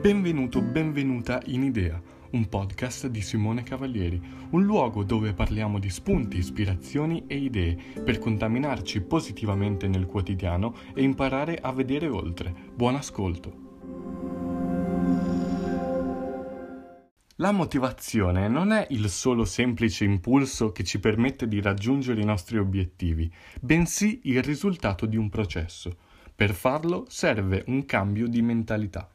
[0.00, 2.00] Benvenuto, benvenuta in Idea,
[2.30, 8.20] un podcast di Simone Cavalieri, un luogo dove parliamo di spunti, ispirazioni e idee per
[8.20, 12.54] contaminarci positivamente nel quotidiano e imparare a vedere oltre.
[12.72, 13.66] Buon ascolto.
[17.38, 22.58] La motivazione non è il solo semplice impulso che ci permette di raggiungere i nostri
[22.58, 23.28] obiettivi,
[23.60, 25.96] bensì il risultato di un processo.
[26.36, 29.10] Per farlo serve un cambio di mentalità.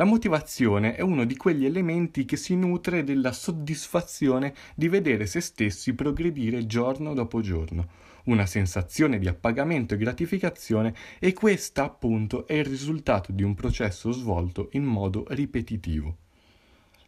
[0.00, 5.40] La motivazione è uno di quegli elementi che si nutre della soddisfazione di vedere se
[5.40, 7.88] stessi progredire giorno dopo giorno,
[8.26, 14.12] una sensazione di appagamento e gratificazione e questa appunto è il risultato di un processo
[14.12, 16.16] svolto in modo ripetitivo.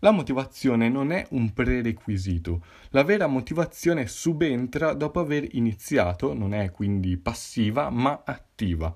[0.01, 6.73] La motivazione non è un prerequisito, la vera motivazione subentra dopo aver iniziato, non è
[6.73, 8.93] quindi passiva ma attiva.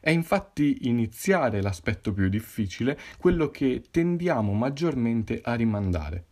[0.00, 6.24] È infatti iniziare l'aspetto più difficile, quello che tendiamo maggiormente a rimandare.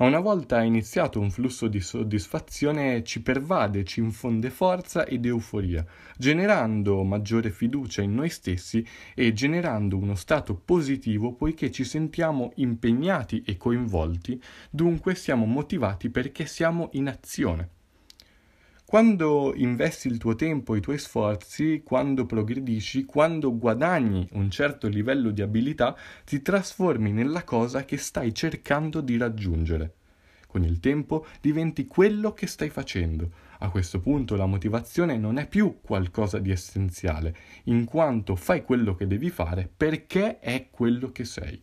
[0.00, 5.84] Ma una volta iniziato un flusso di soddisfazione ci pervade, ci infonde forza ed euforia,
[6.16, 8.82] generando maggiore fiducia in noi stessi
[9.14, 16.46] e generando uno stato positivo poiché ci sentiamo impegnati e coinvolti, dunque siamo motivati perché
[16.46, 17.79] siamo in azione.
[18.90, 25.30] Quando investi il tuo tempo, i tuoi sforzi, quando progredisci, quando guadagni un certo livello
[25.30, 29.94] di abilità, ti trasformi nella cosa che stai cercando di raggiungere.
[30.48, 33.30] Con il tempo diventi quello che stai facendo.
[33.60, 38.96] A questo punto la motivazione non è più qualcosa di essenziale, in quanto fai quello
[38.96, 41.62] che devi fare perché è quello che sei.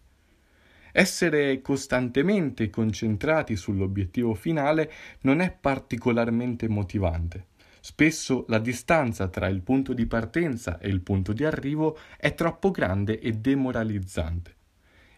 [1.00, 7.50] Essere costantemente concentrati sull'obiettivo finale non è particolarmente motivante.
[7.82, 12.72] Spesso la distanza tra il punto di partenza e il punto di arrivo è troppo
[12.72, 14.57] grande e demoralizzante.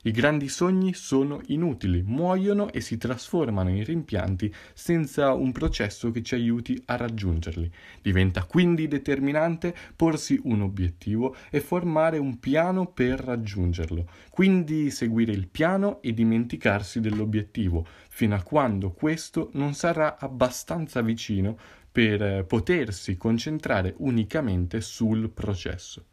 [0.04, 6.24] I grandi sogni sono inutili, muoiono e si trasformano in rimpianti senza un processo che
[6.24, 7.70] ci aiuti a raggiungerli.
[8.02, 15.50] Diventa quindi determinante porsi un obiettivo e formare un piano per raggiungerlo, quindi seguire il
[15.50, 21.58] piano e dimenticarsi dell'obiettivo, fino a quando questo non sarà abbastanza vicino
[21.92, 26.06] per potersi concentrare unicamente sul processo.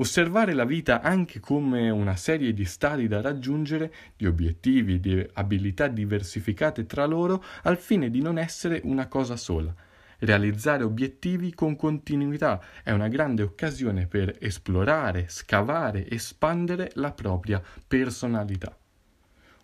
[0.00, 5.88] Osservare la vita anche come una serie di stadi da raggiungere, di obiettivi, di abilità
[5.88, 9.74] diversificate tra loro, al fine di non essere una cosa sola.
[10.20, 18.74] Realizzare obiettivi con continuità è una grande occasione per esplorare, scavare, espandere la propria personalità.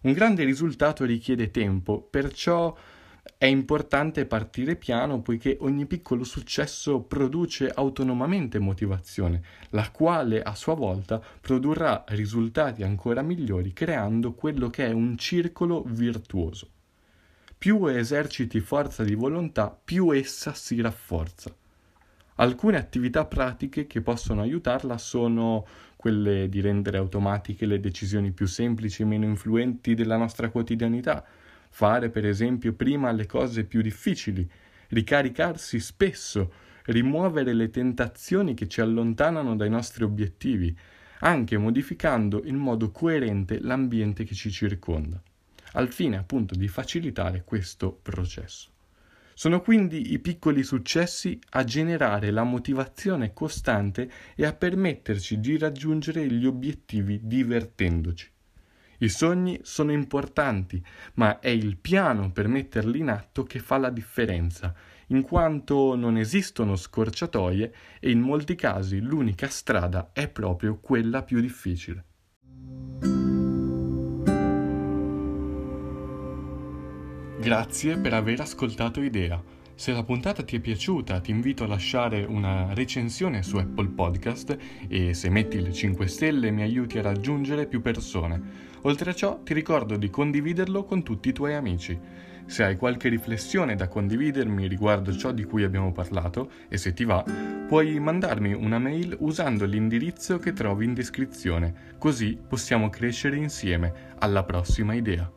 [0.03, 2.76] Un grande risultato richiede tempo, perciò
[3.38, 10.75] è importante partire piano poiché ogni piccolo successo produce autonomamente motivazione, la quale a sua
[10.75, 16.69] volta produrrà risultati ancora migliori creando quello che è un circolo virtuoso.
[17.59, 21.54] Più eserciti forza di volontà, più essa si rafforza.
[22.36, 25.66] Alcune attività pratiche che possono aiutarla sono
[25.97, 31.25] quelle di rendere automatiche le decisioni più semplici e meno influenti della nostra quotidianità,
[31.71, 34.49] fare per esempio prima le cose più difficili,
[34.88, 36.53] ricaricarsi spesso,
[36.87, 40.77] rimuovere le tentazioni che ci allontanano dai nostri obiettivi,
[41.21, 45.21] anche modificando in modo coerente l'ambiente che ci circonda,
[45.72, 48.71] al fine appunto di facilitare questo processo.
[49.34, 56.27] Sono quindi i piccoli successi a generare la motivazione costante e a permetterci di raggiungere
[56.27, 58.31] gli obiettivi divertendoci.
[58.99, 60.83] I sogni sono importanti,
[61.15, 64.75] ma è il piano per metterli in atto che fa la differenza,
[65.09, 71.41] in quanto non esistono scorciatoie e in molti casi l'unica strada è proprio quella più
[71.41, 72.05] difficile.
[77.39, 79.56] Grazie per aver ascoltato Idea.
[79.78, 84.56] Se la puntata ti è piaciuta ti invito a lasciare una recensione su Apple Podcast
[84.89, 88.41] e se metti le 5 stelle mi aiuti a raggiungere più persone.
[88.83, 91.97] Oltre a ciò ti ricordo di condividerlo con tutti i tuoi amici.
[92.47, 97.04] Se hai qualche riflessione da condividermi riguardo ciò di cui abbiamo parlato e se ti
[97.04, 97.22] va,
[97.68, 104.15] puoi mandarmi una mail usando l'indirizzo che trovi in descrizione, così possiamo crescere insieme.
[104.21, 105.35] Alla prossima idea.